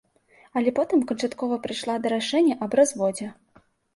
[0.59, 3.27] Але потым канчаткова прыйшла да рашэння аб разводзе.